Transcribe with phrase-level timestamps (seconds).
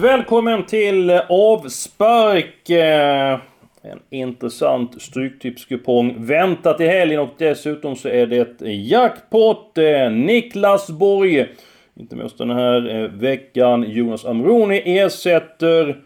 [0.00, 2.70] Välkommen till avspark!
[2.70, 3.40] Eh,
[3.82, 9.78] en intressant Stryktipskupong väntat i helgen och dessutom så är det jackpot!
[9.78, 11.48] Eh, Niklas Borg,
[11.94, 13.84] inte minst den här eh, veckan.
[13.88, 16.00] Jonas Amroni ersätter.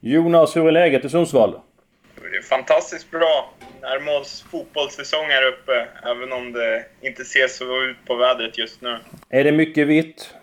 [0.00, 1.60] Jonas, hur är läget i Sundsvall?
[2.30, 3.54] Det är fantastiskt bra.
[3.82, 8.80] Närmar oss fotbollssäsong här uppe, även om det inte ser så ut på vädret just
[8.80, 8.98] nu.
[9.28, 10.34] Är det mycket vitt?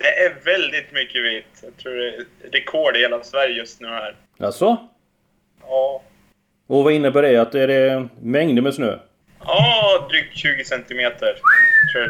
[0.00, 1.62] Det är väldigt mycket vitt.
[1.62, 4.14] Jag tror det är rekord i hela Sverige just nu här.
[4.38, 4.76] Alltså?
[5.62, 6.02] Ja.
[6.66, 7.36] Och vad innebär det?
[7.36, 8.98] Att är det mängder med snö?
[9.44, 11.34] Ja, drygt 20 centimeter.
[11.92, 12.04] Tror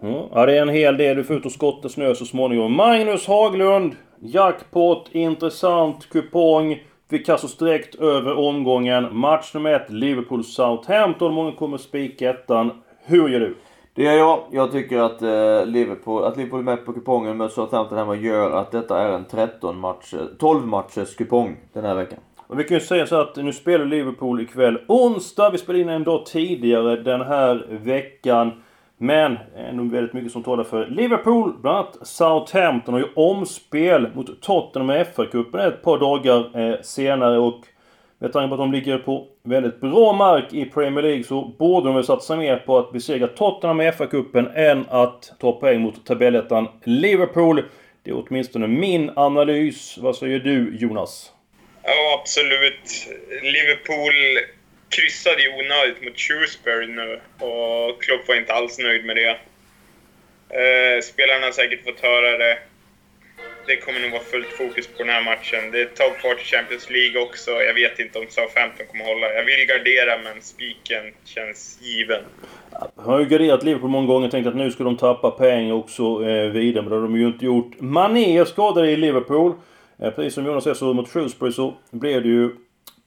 [0.00, 0.28] jag.
[0.32, 1.16] Ja, det är en hel del.
[1.16, 2.76] Du får ut och skotta snö så småningom.
[2.76, 3.96] Magnus Haglund!
[4.20, 6.82] Jackpot, intressant kupong.
[7.08, 9.16] Vi kastar direkt över omgången.
[9.16, 11.34] Match nummer ett, Liverpool-Southampton.
[11.34, 12.82] Många kommer spika ettan.
[13.04, 13.56] Hur gör du?
[13.94, 14.40] Det gör jag.
[14.50, 18.50] Jag tycker att, eh, Liverpool, att Liverpool är med på kupongen med Southampton hemma gör
[18.50, 22.18] att detta är en 13 match, eh, 12 matchers kupong den här veckan.
[22.46, 25.50] Och vi kan ju säga så att nu spelar Liverpool ikväll onsdag.
[25.50, 28.52] Vi spelar in en dag tidigare den här veckan.
[28.98, 31.54] Men det är nog väldigt mycket som talar för Liverpool.
[31.62, 37.38] Bland annat Southampton har ju omspel mot Tottenham i FA-cupen ett par dagar eh, senare.
[37.38, 37.60] Och
[38.22, 41.88] med tanke på att de ligger på väldigt bra mark i Premier League så borde
[41.88, 46.06] de väl satsa mer på att besegra Tottenham i FA-cupen än att ta poäng mot
[46.06, 47.62] tabellettan Liverpool.
[48.02, 49.98] Det är åtminstone min analys.
[49.98, 51.32] Vad säger du Jonas?
[51.82, 53.08] Ja, absolut.
[53.42, 54.14] Liverpool
[54.88, 59.30] kryssade ju onödigt mot Shrewsbury nu och Klopp var inte alls nöjd med det.
[59.30, 62.58] Eh, spelarna har säkert fått höra det.
[63.66, 65.70] Det kommer nog vara fullt fokus på den här matchen.
[65.72, 67.50] Det är top 40 Champions League också.
[67.50, 69.26] Jag vet inte om Southampton kommer hålla.
[69.32, 72.22] Jag vill gardera, men spiken känns given.
[72.96, 75.74] Jag har ju garderat Liverpool många gånger och tänkt att nu ska de tappa pengar
[75.74, 76.82] också eh, vidare.
[76.82, 77.80] Men det har de ju inte gjort.
[77.80, 79.52] Mané är skadad i Liverpool.
[80.02, 82.50] Eh, precis som Jonas säger så mot Shrewsbury så blev det ju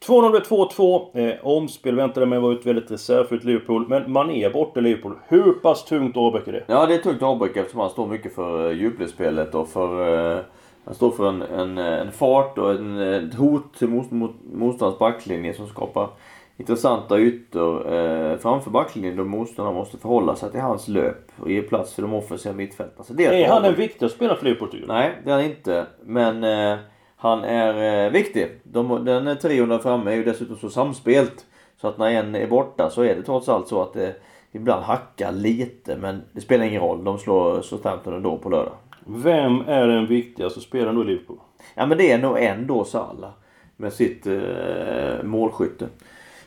[0.08, 1.30] 2-0 blev 2-2.
[1.30, 3.86] Eh, omspel väntade mig var ett väldigt reservfullt Liverpool.
[3.88, 5.14] Men Mané är borta i Liverpool.
[5.28, 6.64] Hur pass tungt avbräck är det?
[6.68, 10.10] Ja, det är tungt avbräck eftersom han står mycket för djupledsspelet och för...
[10.36, 10.40] Uh,
[10.86, 15.00] han står för en, en, en fart och en, ett hot till mot, mot, motståndarens
[15.00, 16.10] backlinje som skapar
[16.58, 21.62] intressanta ytor eh, framför backlinjen då motståndarna måste förhålla sig till hans löp och ge
[21.62, 23.24] plats för de offensiva mittfältarna.
[23.24, 24.94] Är ett han den viktigaste spelaren för Liverpool tycker du?
[24.94, 25.86] Nej, det är han inte.
[26.04, 26.78] Men eh,
[27.26, 28.48] han är eh, viktig.
[28.64, 31.46] De, den trion där framme är ju dessutom så samspelt.
[31.82, 34.16] Så att när en är borta så är det trots allt så att det
[34.52, 35.98] ibland hackar lite.
[35.98, 37.04] Men det spelar ingen roll.
[37.04, 38.74] De slår Southampton ändå på lördag.
[39.06, 41.38] Vem är den viktigaste spelaren då i Liverpool?
[41.76, 43.32] Ja men det är nog ändå Salah.
[43.78, 45.88] Med sitt eh, målskytte.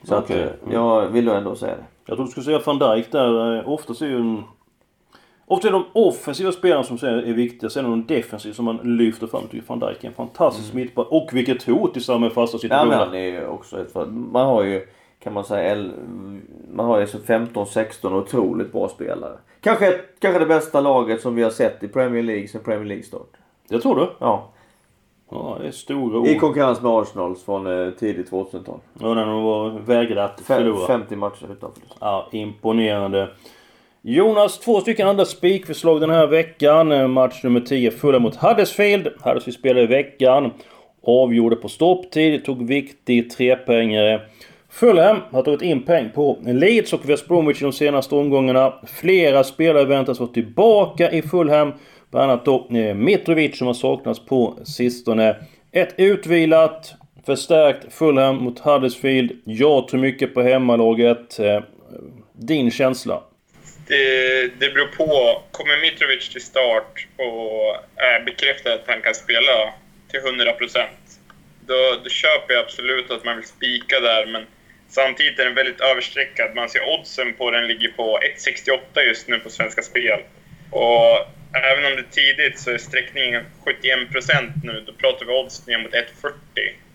[0.03, 0.45] Så Okej.
[0.45, 1.85] att eh, jag vill ändå säga det.
[2.07, 3.57] Jag tror du skulle säga van Dijk där.
[3.57, 4.43] Eh, Oftast är ju en...
[5.49, 7.71] Ofta är de offensiva spelarna som säger är viktiga.
[7.71, 9.41] Sen är de defensiva som man lyfter fram.
[9.43, 11.07] Jag tycker van Dijk är en fantastisk mittback.
[11.11, 12.77] Och vilket hot i samma fasta Mm.
[12.79, 13.07] Ja men situationer.
[13.07, 14.87] han är ju också ett Man har ju
[15.21, 15.93] kan man säga el-
[16.73, 19.39] man har ju så 15-16 otroligt bra spelare.
[19.61, 23.03] Kanske, kanske det bästa laget som vi har sett i Premier League sen Premier League
[23.05, 23.29] start.
[23.69, 24.09] Det tror du?
[24.19, 24.49] Ja.
[25.31, 26.27] Ja, det är stora ord.
[26.27, 28.79] I konkurrens med Arsenals från eh, tidigt 2000-tal.
[29.01, 30.87] Ja, när de var vägrade att förlora.
[30.87, 31.95] 50 matcher utan förlust.
[32.01, 33.29] Ja, imponerande.
[34.03, 36.93] Jonas, två stycken andra spikförslag den här veckan.
[36.93, 39.07] Eh, match nummer 10, Fulham mot Huddersfield.
[39.07, 40.51] Huddersfield spelade i veckan.
[41.03, 44.21] Avgjorde på stopptid, tog viktig trepoängare.
[44.71, 48.75] Fulham har tagit in peng på Leeds och West Bromwich i de senaste omgångarna.
[48.87, 51.73] Flera spelare väntas vara tillbaka i Fulham.
[52.11, 55.37] Bland annat då eh, Mitrovic som har saknats på sistone.
[55.73, 56.95] Ett utvilat,
[57.27, 59.33] förstärkt Fulham mot Huddersfield.
[59.45, 61.39] Jag tror mycket på hemmalaget.
[61.41, 61.63] Eh,
[62.33, 63.23] din känsla?
[63.89, 65.43] Det, det beror på.
[65.51, 69.75] Kommer Mitrovic till start och är bekräftad att han kan spela
[70.11, 70.87] till 100%
[71.69, 74.47] då, då köper jag absolut att man vill spika där, men
[74.89, 76.55] samtidigt är den väldigt överstreckad.
[76.55, 80.21] Man ser oddsen på den ligger på 1,68 just nu på Svenska Spel.
[80.71, 81.27] Och
[81.71, 84.85] även om det är tidigt så är sträckningen 71% nu.
[84.87, 86.33] Då pratar vi odds ner mot 1,40.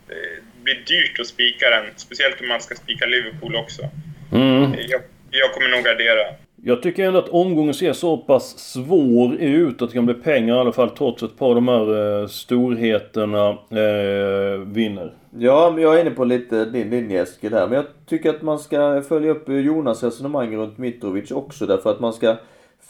[0.08, 0.16] Det
[0.64, 3.90] blir dyrt att spika den, speciellt om man ska spika Liverpool också.
[4.32, 4.76] Mm.
[4.88, 5.02] Jag,
[5.32, 6.26] jag kommer nog gardera.
[6.66, 10.56] Jag tycker ändå att omgången ser så pass svår ut att det kan bli pengar
[10.56, 15.14] i alla fall trots att ett par av de här eh, storheterna eh, vinner.
[15.38, 17.68] Ja, men jag är inne på lite din linje Eskil här.
[17.68, 21.66] Men jag tycker att man ska följa upp Jonas resonemang runt Mitrovic också.
[21.66, 22.36] Därför att man ska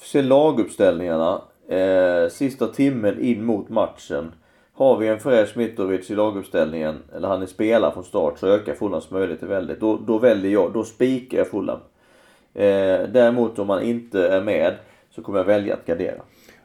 [0.01, 4.31] se laguppställningarna eh, sista timmen in mot matchen.
[4.73, 8.73] Har vi en fräsch Mitrovic i laguppställningen, eller han är spelare från start, så ökar
[8.73, 9.79] Fulhams möjligheter väldigt.
[9.79, 11.79] Då, då väljer jag, då spikar jag Fulham.
[12.55, 14.73] Eh, däremot om man inte är med
[15.15, 16.21] så kommer jag välja att gardera.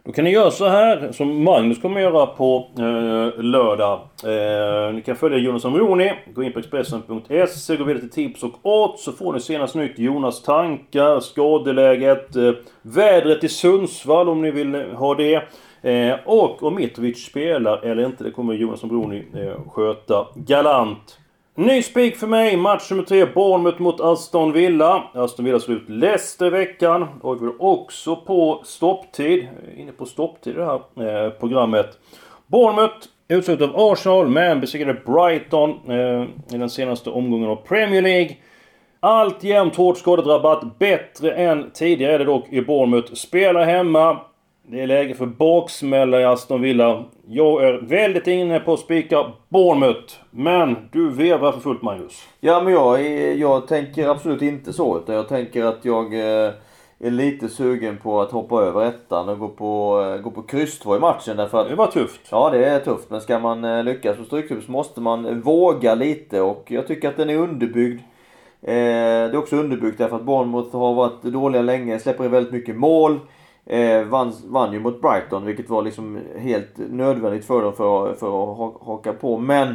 [0.09, 4.01] Då kan ni göra så här som Magnus kommer göra på eh, lördag.
[4.25, 6.13] Eh, ni kan följa Jonas Amroni.
[6.35, 9.99] Gå in på Expressen.se, gå vidare till tips och odds så får ni senast nytt
[9.99, 12.53] Jonas tankar, skadeläget, eh,
[12.83, 15.43] vädret i Sundsvall om ni vill eh, ha det.
[15.83, 21.19] Eh, och om Mitrovic spelar eller inte, det kommer Jonas Amroni eh, sköta galant.
[21.59, 25.05] Ny spik för mig, match nummer 3, Bournemouth mot Aston Villa.
[25.15, 27.07] Aston Villa slår ut Leicester i veckan.
[27.23, 29.49] Och vi är också på stopptid.
[29.77, 31.99] Inne på stopptid i det här eh, programmet.
[32.47, 32.97] Bournemouth
[33.29, 36.23] utslutet av Arsenal, men besegrade Brighton eh,
[36.55, 38.37] i den senaste omgången av Premier League.
[39.01, 40.79] Alltjämt hårt skadedrabbat.
[40.79, 43.15] Bättre än tidigare är det dock i Bournemouth.
[43.15, 44.21] Spelar hemma.
[44.71, 47.05] Det är läge för baksmälla i Aston Villa.
[47.27, 50.15] Jag är väldigt inne på att spika Bournemouth.
[50.31, 52.25] Men du vevar för fullt Magnus.
[52.41, 53.03] Ja men jag,
[53.37, 54.99] jag tänker absolut inte så.
[54.99, 56.53] Utan jag tänker att jag eh,
[56.99, 60.79] är lite sugen på att hoppa över ettan och gå på, eh, gå på kryss
[60.79, 61.37] 2 i matchen.
[61.37, 62.21] Därför att, Det var tufft.
[62.31, 63.11] Ja det är tufft.
[63.11, 66.41] Men ska man eh, lyckas på så måste man våga lite.
[66.41, 68.01] Och jag tycker att den är underbyggd.
[68.61, 72.77] Det är också underbyggt därför att Bournemouth har varit dåliga länge, släpper in väldigt mycket
[72.77, 73.19] mål.
[73.71, 78.43] Eh, vann, vann ju mot Brighton vilket var liksom helt nödvändigt för dem för, för
[78.43, 79.39] att haka på.
[79.39, 79.75] Men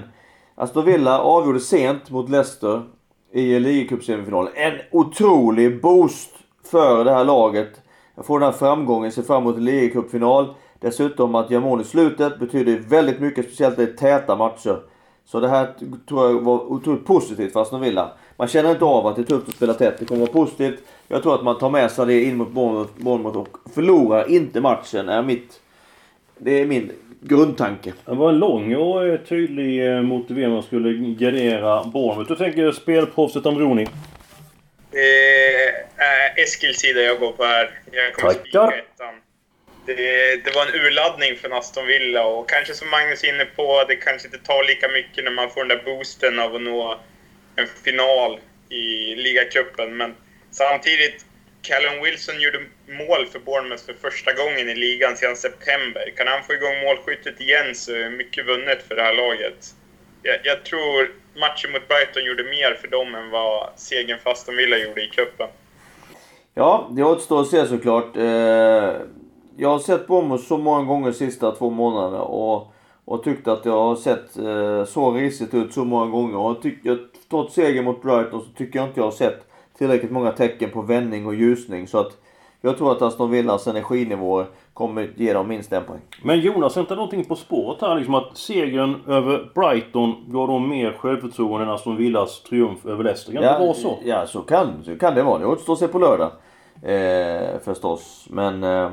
[0.55, 2.81] Aston Villa avgjorde sent mot Leicester
[3.31, 4.53] i ligacupsemifinalen.
[4.55, 6.29] En otrolig boost
[6.63, 7.81] för det här laget.
[8.15, 10.53] Jag får den här framgången, ser fram emot en ligacupfinal.
[10.79, 14.79] Dessutom att göra mål i slutet betyder väldigt mycket, speciellt i täta matcher.
[15.25, 15.73] Så det här
[16.09, 18.11] tror jag var otroligt positivt för Aston Villa.
[18.37, 19.95] Man känner inte av att det är tufft att spela tätt.
[19.99, 20.79] Det kommer vara positivt.
[21.07, 22.51] Jag tror att man tar med sig det in mot
[22.97, 25.09] Bournemouth och förlorar inte matchen.
[25.09, 25.59] Är mitt,
[26.37, 26.91] det är min
[27.21, 27.93] grundtanke.
[28.05, 32.29] Det var en lång och eh, tydlig eh, motivering man skulle gardera Bournemouth.
[32.31, 33.87] Du tänker spelproffset Amroni?
[34.91, 34.99] Det
[35.95, 37.69] är Eskils sida jag går på här.
[37.91, 38.67] Jag kommer Tackar.
[38.67, 39.13] spika ettan.
[39.85, 39.95] Det,
[40.45, 43.95] det var en urladdning för Aston Villa och kanske som Magnus är inne på, det
[43.95, 46.99] kanske inte tar lika mycket när man får den där boosten av att nå
[47.55, 48.39] en final
[48.69, 49.97] i ligacupen.
[49.97, 50.15] Men
[50.51, 51.25] samtidigt,
[51.61, 56.13] Callum Wilson gjorde mål för Bournemouth för första gången i ligan sedan september.
[56.17, 59.75] Kan han få igång målskyttet igen så är mycket vunnet för det här laget.
[60.23, 64.55] Jag, jag tror matchen mot Brighton gjorde mer för dem än vad segern för Aston
[64.55, 65.47] Villa gjorde i cupen.
[66.53, 68.17] Ja, det återstår att se såklart.
[68.17, 68.93] Eh,
[69.57, 72.73] jag har sett Bournemouth så många gånger de sista två månaderna och,
[73.05, 76.37] och tyckt att jag har sett eh, så risigt ut så många gånger.
[76.37, 76.99] Och tyck, jag,
[77.33, 79.47] trots segern mot Brighton så tycker jag inte jag har sett
[79.77, 81.87] tillräckligt många tecken på vändning och ljusning.
[81.87, 82.17] Så att
[82.61, 85.99] jag tror att Aston Villas energinivåer kommer ge dem minst en poäng.
[86.23, 90.69] Men Jonas, är inte någonting på spåret här liksom att segern över Brighton gav dem
[90.69, 93.33] mer självförtroende än Aston Villas triumf över Leicester?
[93.33, 93.99] Kan det vara så?
[94.03, 95.39] Ja, så kan, så kan det vara.
[95.39, 96.31] Det återstår att se på lördag.
[96.81, 98.27] Eh, förstås.
[98.29, 98.91] Men eh,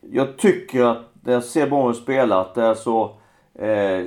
[0.00, 3.19] jag tycker att när jag ser Bournemouth spela att det är så
[3.58, 4.04] eh,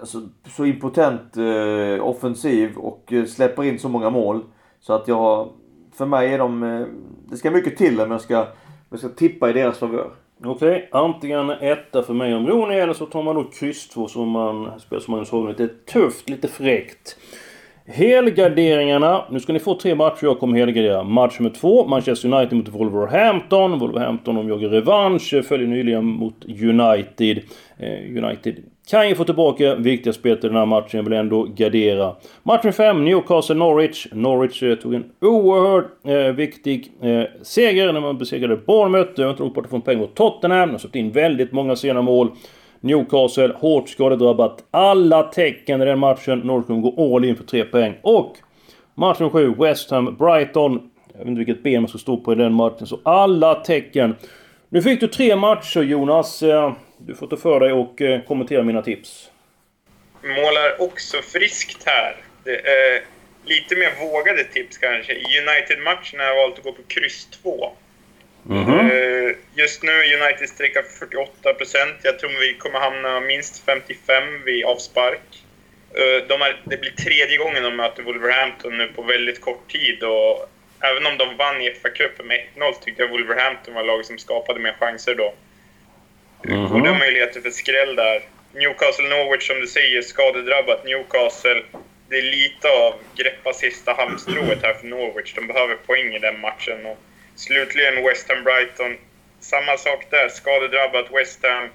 [0.00, 0.20] alltså,
[0.56, 4.40] så impotent eh, offensiv och eh, släpper in så många mål.
[4.80, 5.48] Så att jag...
[5.92, 6.62] För mig är de...
[6.62, 6.86] Eh,
[7.28, 8.46] det ska mycket till om jag ska, om
[8.90, 10.10] jag ska tippa i deras favör.
[10.44, 14.28] Okej, antingen etta för mig om Rooney eller så tar man då kryss 2 som
[14.28, 15.48] man spelar som Magnus Hagen.
[15.48, 17.16] Lite tufft, lite fräckt.
[17.86, 19.24] Helgarderingarna.
[19.30, 21.02] Nu ska ni få tre matcher jag kommer helgardera.
[21.02, 23.78] Match nummer två, Manchester United mot Wolverhampton.
[23.78, 27.40] Wolverhampton de jagar revansch, följer nyligen mot United.
[27.78, 28.56] Eh, United
[28.90, 32.14] kan ju få tillbaka viktiga spel till den här matchen, jag vill ändå gardera.
[32.42, 34.06] Match nummer fem, Newcastle-Norwich.
[34.12, 39.12] Norwich eh, tog en oerhört eh, viktig eh, seger när man besegrade Bournemouth.
[39.16, 40.68] Jag har inte långt bort från poäng mot Tottenham.
[40.68, 42.30] De har in väldigt många sena mål.
[42.80, 44.64] Newcastle, hårt skadedrabbat.
[44.70, 46.38] Alla tecken i den matchen.
[46.38, 47.94] Norrköping går all in för tre poäng.
[48.02, 48.36] Och
[48.94, 50.90] Matchen 7, West Ham, Brighton.
[51.12, 52.86] Jag vet inte vilket ben man ska stå på i den matchen.
[52.86, 54.16] Så alla tecken.
[54.68, 56.42] Nu fick du tre matcher Jonas.
[56.42, 59.30] Eh, du får ta för dig och eh, kommentera mina tips.
[60.22, 62.16] Målar också friskt här.
[62.44, 63.02] Det är
[63.44, 65.12] lite mer vågade tips kanske.
[65.12, 67.72] I United-matchen har jag valt att gå på kryss 2.
[68.90, 71.54] Eh, Just nu är United sträcka för 48
[72.02, 75.44] Jag tror vi kommer hamna minst 55 vid avspark.
[75.94, 80.02] Eh, De har, det blir tredje gången de möter Wolverhampton nu på väldigt kort tid.
[80.02, 80.48] Och
[80.80, 84.60] även om de vann i FA-cupen med 1-0 tyckte jag Wolverhampton var laget som skapade
[84.60, 85.34] mer chanser då.
[86.68, 88.22] Goda möjligheter för skräll där.
[88.54, 90.84] Newcastle-Norwich som du säger, skadedrabbat.
[90.84, 91.62] Newcastle,
[92.08, 95.34] det är lite av greppa sista halmstrået här för Norwich.
[95.34, 96.86] De behöver poäng i den matchen.
[96.86, 96.98] Och
[97.44, 98.92] slutligen West Ham-Brighton.
[99.40, 101.68] Samma sak där, skadedrabbat West Ham.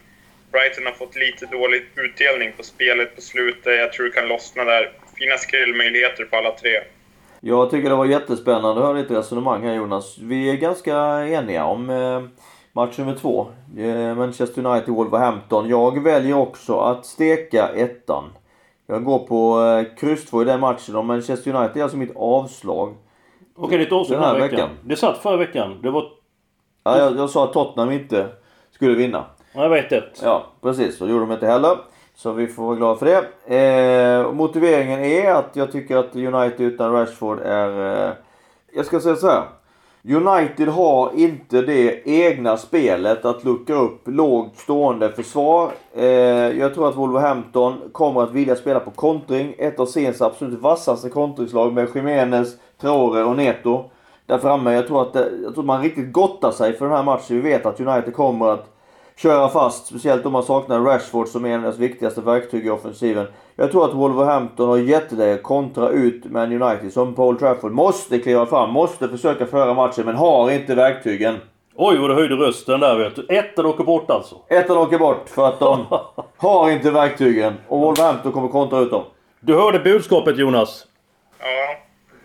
[0.51, 3.79] Brighton har fått lite dålig utdelning på spelet på slutet.
[3.79, 4.91] Jag tror det kan lossna där.
[5.17, 6.79] Fina skrällmöjligheter på alla tre.
[7.39, 10.17] Jag tycker det var jättespännande att höra ditt resonemang här Jonas.
[10.17, 10.95] Vi är ganska
[11.27, 12.23] eniga om eh,
[12.73, 13.47] Match nummer två.
[13.77, 15.69] Eh, Manchester United Wolverhampton.
[15.69, 18.23] Jag väljer också att steka ettan.
[18.87, 22.15] Jag går på eh, kryss 2 i den matchen och Manchester United är alltså mitt
[22.15, 22.95] avslag.
[23.57, 24.49] Okej, ditt avslag den här veckan.
[24.49, 24.69] veckan.
[24.81, 25.79] Det satt förra veckan.
[25.81, 26.05] Det var...
[26.83, 28.27] Ja, jag, jag sa att Tottenham inte
[28.71, 29.25] skulle vinna.
[29.53, 30.03] Jag vet det.
[30.23, 31.01] Ja, precis.
[31.01, 31.77] Och gjorde de inte heller.
[32.15, 33.55] Så vi får vara glada för det.
[33.55, 38.07] Eh, motiveringen är att jag tycker att United utan Rashford är...
[38.07, 38.13] Eh,
[38.73, 39.43] jag ska säga så här.
[40.07, 45.71] United har inte det egna spelet att luckra upp lågt stående försvar.
[45.93, 46.05] Eh,
[46.59, 49.55] jag tror att Wolverhampton kommer att vilja spela på kontring.
[49.57, 53.83] Ett av seriens absolut vassaste kontringslag med Jiménez, Traore och Neto
[54.25, 54.73] där framme.
[54.73, 57.35] Jag tror att, det, jag tror att man riktigt gottar sig för den här matchen.
[57.35, 58.74] Vi vet att United kommer att
[59.17, 59.87] köra fast.
[59.87, 63.27] Speciellt om man saknar Rashford som är en av deras viktigaste verktyg i offensiven.
[63.55, 68.45] Jag tror att Wolverhampton har jätteläge kontra ut Man United som Paul Trafford måste kliva
[68.45, 71.35] fram, måste försöka föra matchen men har inte verktygen.
[71.75, 73.25] Oj vad du höjde rösten där vet du.
[73.29, 74.35] Ettan åker bort alltså?
[74.47, 75.85] Ettan åker bort för att de
[76.37, 79.03] har inte verktygen och Wolverhampton kommer kontra ut dem.
[79.39, 80.85] Du hörde budskapet Jonas?
[81.39, 81.75] Ja,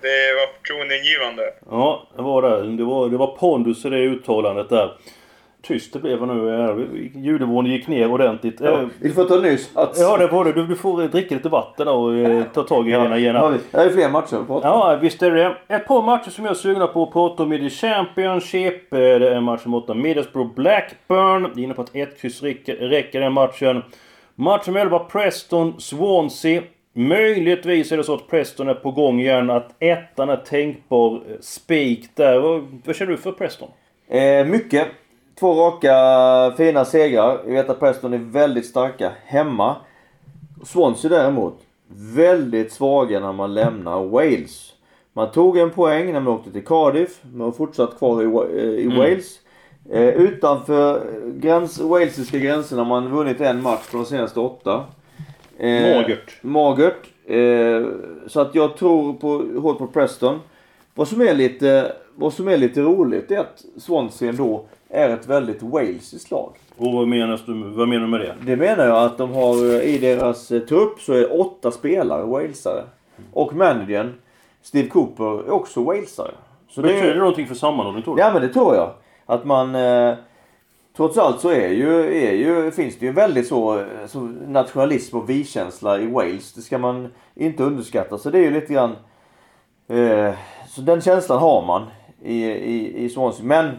[0.03, 1.43] det var förtroendeingivande.
[1.71, 2.77] Ja, det var det.
[2.77, 4.97] Det var, det var pondus i det uttalandet där
[5.63, 7.11] tyst det blev nu.
[7.15, 8.61] Ljudnivån gick ner ordentligt.
[8.61, 10.01] Ja, vi får ta en ny sats.
[10.01, 10.53] Ja, det det.
[10.53, 13.35] Du, du får dricka lite vatten och eh, ta tag i henne igen.
[13.71, 15.57] Det är fler matcher att prata Ja, visst är det.
[15.69, 18.93] Ett par matcher som jag är sugna på att prata om i The Championship.
[18.93, 21.59] Eh, det är matchen mot Middlesbrough Blackburn.
[21.59, 23.83] Inne på att ett kryss räcker den matchen.
[24.35, 26.63] Match nummer 11 Preston Swansea.
[26.93, 29.51] Möjligtvis är det så att Preston är på gång igen.
[29.51, 32.39] Att ettan är tänkbar eh, spik där.
[32.39, 33.69] Vad, vad känner du för Preston?
[34.09, 34.89] Eh, mycket.
[35.41, 37.41] Två raka fina segrar.
[37.47, 39.77] Vi vet att Preston är väldigt starka hemma.
[40.65, 41.59] Swansea däremot,
[42.15, 44.73] väldigt svaga när man lämnar Wales.
[45.13, 48.65] Man tog en poäng när man åkte till Cardiff, men har fortsatt kvar i, eh,
[48.65, 48.99] i mm.
[48.99, 49.41] Wales.
[49.91, 54.85] Eh, utanför gräns, walesiska gränserna har man vunnit en match på de senaste åtta.
[55.59, 56.43] Eh, magert.
[56.43, 57.07] Magert.
[57.27, 57.87] Eh,
[58.27, 60.41] så att jag tror på, hårt på Preston.
[60.95, 65.27] Vad som är lite, vad som är lite roligt är att Swansea ändå är ett
[65.27, 66.53] väldigt walesiskt lag.
[66.77, 68.35] Och vad menar, du, vad menar du med det?
[68.43, 72.85] Det menar jag att de har i deras eh, trupp så är åtta spelare walesare.
[73.33, 74.15] Och managern
[74.63, 76.31] Steve Cooper är också walesare.
[76.69, 78.23] Så Betyder det, det någonting för sammanhållning tror du?
[78.23, 78.91] Ja men det tror jag.
[79.27, 79.75] Att man...
[79.75, 80.15] Eh,
[80.97, 85.31] trots allt så är ju, är ju, finns det ju väldigt så, så nationalism och
[85.31, 86.53] vi-känsla i Wales.
[86.53, 88.19] Det ska man inte underskatta.
[88.19, 88.97] Så det är ju lite grann...
[89.89, 90.35] Eh,
[90.69, 91.83] så den känslan har man
[92.23, 93.45] i, i, i Swansea.
[93.45, 93.71] Men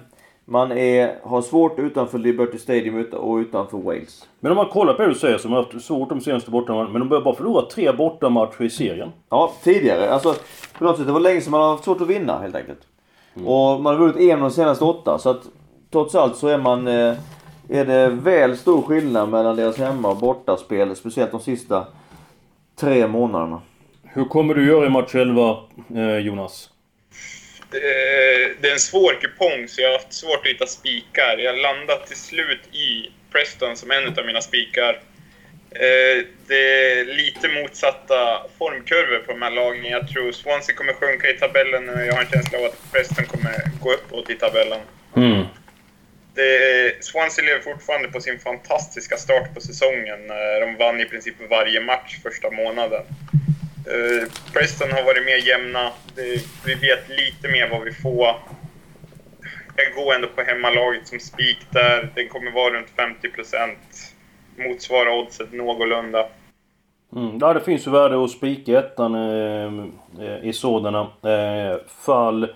[0.52, 4.28] man är, har svårt utanför Liberty Stadium och utanför Wales.
[4.40, 6.90] Men om man kollar på det du säger så har haft svårt de senaste bortamatcherna.
[6.90, 9.10] Men de börjar bara förlora tre bortamatcher i serien.
[9.30, 10.10] Ja, tidigare.
[10.10, 10.36] Alltså,
[10.78, 12.80] på något sätt, det var länge sedan man har haft svårt att vinna helt enkelt.
[13.36, 13.48] Mm.
[13.48, 15.20] Och man har vunnit en av de senaste åtta.
[15.20, 15.42] Så att
[15.92, 16.88] trots allt så är man...
[16.88, 17.16] Eh,
[17.70, 20.96] är det väl stor skillnad mellan deras hemma och bortaspel.
[20.96, 21.86] Speciellt de sista
[22.76, 23.62] tre månaderna.
[24.04, 25.58] Hur kommer du göra i match 11,
[25.96, 26.70] eh, Jonas?
[28.62, 31.38] Det är en svår kupong så jag har haft svårt att hitta spikar.
[31.38, 35.00] Jag landade till slut i Preston som en av mina spikar.
[35.72, 39.86] Eh, det är lite motsatta formkurvor på de här lagen.
[39.86, 43.26] Jag tror Swansea kommer sjunka i tabellen och jag har en känsla av att Preston
[43.26, 44.80] kommer gå uppåt i tabellen.
[45.16, 45.46] Mm.
[46.36, 50.28] Det, Swansea lever fortfarande på sin fantastiska start på säsongen.
[50.62, 53.04] De vann i princip varje match första månaden.
[53.88, 55.92] Uh, Preston har varit mer jämna.
[56.16, 58.36] Det, vi vet lite mer vad vi får.
[59.76, 62.10] Jag går ändå på hemmalaget som spik där.
[62.16, 63.76] Den kommer vara runt 50%
[64.58, 66.28] Motsvara oddset någorlunda.
[67.16, 69.74] Mm, ja, det finns ju värde att spika ettan eh,
[70.26, 72.48] eh, i sådana eh, fall.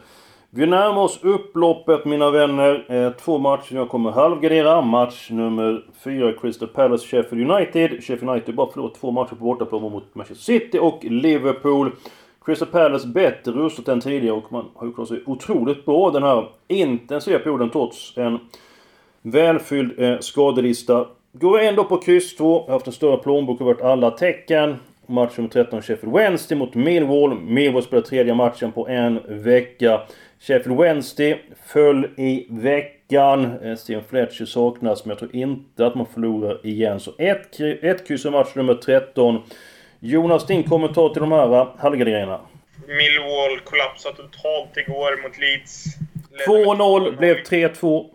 [0.57, 2.85] Vi närmar oss upploppet mina vänner.
[2.89, 4.81] Eh, två matcher jag kommer halvgardera.
[4.81, 8.03] Match nummer fyra Crystal Palace Sheffield United.
[8.03, 11.91] Sheffield United bara förlorat två matcher på bortaplan mot Manchester City och Liverpool.
[12.45, 16.23] Crystal Palace bättre rustat än tidigare och man har ju klarat sig otroligt bra den
[16.23, 18.39] här intensiva perioden trots en
[19.21, 21.07] välfylld eh, skadelista.
[21.31, 22.63] Går ändå på kryss 2.
[22.65, 24.75] Har haft en större plånbok och varit alla tecken.
[25.07, 27.39] Match nummer 13 Sheffield Wednesday mot Millwall.
[27.39, 30.01] Millwall spelar tredje matchen på en vecka.
[30.39, 33.59] Sheffield Wednesday föll i veckan.
[33.63, 36.99] Eh, Steven Fletcher saknas, men jag tror inte att man förlorar igen.
[36.99, 39.41] Så ett, ett kryss i match nummer 13.
[39.99, 42.39] Jonas, din kommentar till de här eh, halvgarderingarna?
[42.87, 45.85] Millwall kollapsade totalt igår mot Leeds.
[46.47, 48.09] 2-0, blev 3-2.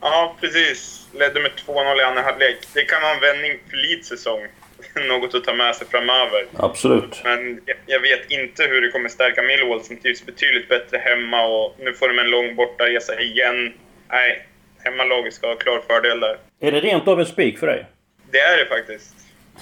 [0.00, 1.08] Ja, precis.
[1.18, 2.56] Ledde med 2-0 i andra halvlek.
[2.74, 4.40] Det kan vara en vändning för Leeds säsong.
[5.08, 6.46] något att ta med sig framöver.
[6.56, 7.20] Absolut.
[7.24, 11.76] Men jag vet inte hur det kommer stärka Millwall som trivs betydligt bättre hemma och
[11.78, 13.72] nu får de en lång bortaresa igen.
[14.08, 14.46] Nej,
[14.84, 16.38] hemmalaget ska ha klar fördel där.
[16.60, 17.86] Är det rent av en spik för dig?
[18.30, 19.16] Det är det faktiskt.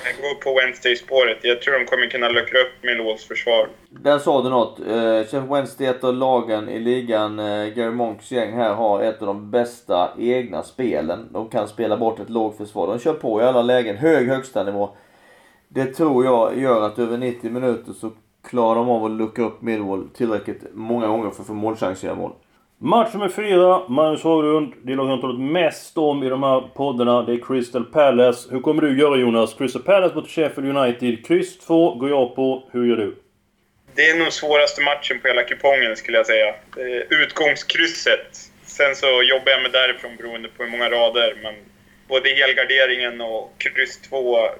[0.04, 1.38] Jag går på Wednesday-spåret.
[1.42, 3.68] Jag tror de kommer kunna luckra upp Millwalls försvar.
[3.90, 4.80] Där sa du något.
[4.80, 4.86] Eh,
[5.24, 7.38] Sheffield Wednesday är ett av lagen i ligan.
[7.38, 11.28] Eh, Gary Monks gäng här har ett av de bästa egna spelen.
[11.32, 12.86] De kan spela bort ett lågt försvar.
[12.86, 13.96] De kör på i alla lägen.
[13.96, 14.90] Hög högsta nivå.
[15.68, 18.10] Det tror jag gör att över 90 minuter så
[18.48, 22.14] klarar de av att luckra upp Millwall tillräckligt många gånger för att få målchanser i
[22.14, 22.32] mål.
[22.78, 24.72] Match nummer fyra, Magnus Haglund.
[24.82, 28.48] Det lag jag talat mest om i de här poddarna, det är Crystal Palace.
[28.52, 29.54] Hur kommer du göra Jonas?
[29.54, 31.26] Crystal Palace mot Sheffield United.
[31.26, 32.62] Kryss 2 går jag på.
[32.70, 33.16] Hur gör du?
[33.94, 36.54] Det är nog svåraste matchen på hela kupongen skulle jag säga.
[37.10, 38.50] Utgångskrysset.
[38.62, 41.54] Sen så jobbar jag med därifrån beroende på hur många rader, men
[42.08, 44.50] både helgarderingen och kryss 2 är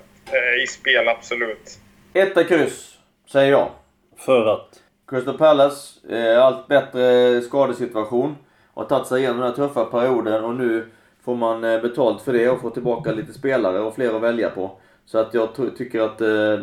[0.63, 1.79] i spel, absolut.
[2.13, 2.99] Etta kryss,
[3.33, 3.69] säger jag.
[4.17, 4.83] För att?
[5.09, 8.37] Crystal Palace, eh, allt bättre skadesituation.
[8.75, 10.87] Har tagit sig igenom den här tuffa perioden och nu
[11.25, 14.51] får man eh, betalt för det och får tillbaka lite spelare och fler att välja
[14.51, 14.71] på.
[15.07, 16.59] Så att jag tycker att eh,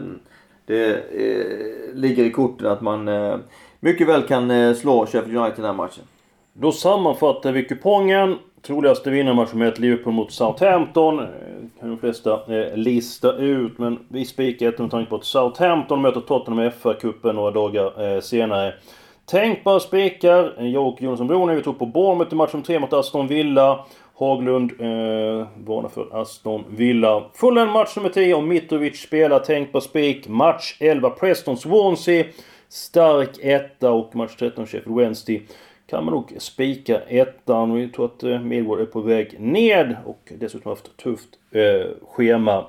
[0.66, 3.38] det eh, ligger i korten att man eh,
[3.80, 6.04] mycket väl kan eh, slå Sheffield United i den här matchen.
[6.54, 8.38] Då sammanfattar vi kupongen.
[8.66, 11.20] Troligaste vinnarmatchen med ett Liverpool mot Southampton.
[11.20, 11.26] Eh,
[11.80, 13.80] kan de flesta eh, lista ut.
[13.80, 18.16] Men vi spikar ett med tanke på att Southampton möter Tottenham i FA-cupen några dagar
[18.16, 18.74] eh, senare.
[19.26, 20.54] Tänkbara spikar.
[20.60, 23.86] Eh, jag och Jonsson Broner, vi tog på Bournemouth i matchen 3 mot Aston Villa.
[24.18, 27.24] Haglund eh, varnar för Aston Villa.
[27.34, 30.28] Fullen match nummer 10 och Mitrovic spelar tänkbar spik.
[30.28, 32.26] Match 11 Preston Swansea.
[32.70, 35.48] Stark etta och match 13 Sheffield Wednesday
[35.88, 37.74] kan man nog spika ettan.
[37.74, 41.30] Vi tror att eh, Midward Millwall är på väg ned och dessutom haft ett tufft
[41.52, 42.66] eh, schema.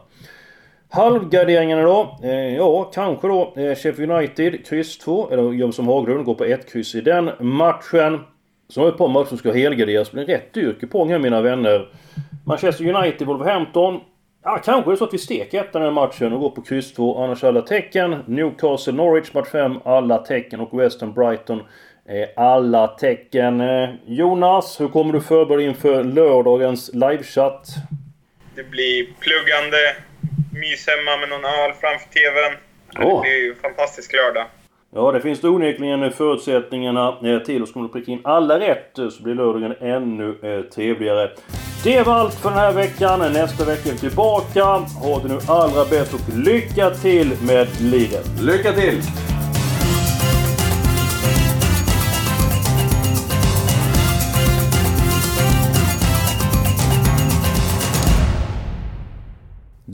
[0.88, 2.18] Halvgarderingarna då?
[2.22, 5.30] Eh, ja, kanske då eh, Sheffield United, kryss 2.
[5.30, 8.20] Eller gör som Haglund, går på ett kryss i den matchen.
[8.68, 10.10] Så har vi ett par matcher som ska helgarderas.
[10.10, 11.88] Det är rätt dyr kupong här mina vänner.
[12.44, 14.00] Manchester United, Wolverhampton.
[14.44, 16.62] Ja, kanske är det så att vi steker ettan i den matchen och går på
[16.62, 17.24] kryss 2.
[17.24, 18.16] Annars alla tecken.
[18.26, 19.78] Newcastle, Norwich, match 5.
[19.84, 20.60] Alla tecken.
[20.60, 21.62] Och Western Brighton
[22.36, 23.60] alla tecken.
[23.60, 27.68] Eh, Jonas, hur kommer du förbereda inför lördagens livechatt?
[28.54, 29.76] Det blir pluggande,
[30.60, 32.52] mys hemma med någon öl framför TVn.
[33.06, 33.22] Oh.
[33.22, 34.46] Det blir ju en fantastisk lördag.
[34.94, 37.62] Ja, det finns det onekligen förutsättningarna eh, till.
[37.62, 40.34] Och ska man pricka in alla rätt eh, så blir lördagen ännu
[40.74, 41.30] trevligare.
[41.84, 43.32] Det var allt för den här veckan.
[43.32, 44.64] Nästa vecka är vi tillbaka.
[44.64, 48.26] Ha det nu allra bäst och lycka till med livet.
[48.40, 49.02] Lycka till!